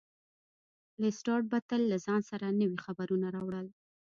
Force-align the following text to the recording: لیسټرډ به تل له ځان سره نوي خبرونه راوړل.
لیسټرډ 1.01 1.43
به 1.51 1.59
تل 1.69 1.81
له 1.91 1.97
ځان 2.05 2.21
سره 2.29 2.47
نوي 2.61 2.77
خبرونه 2.85 3.27
راوړل. 3.35 3.67